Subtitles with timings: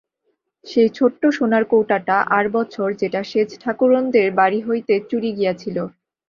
[0.65, 5.77] সেই ছোট্ট সোনার কৌটাটা আর বছর যেটা সেজ ঠাকরুনদের বাড়ি হইতে চুরি গিয়াছিল।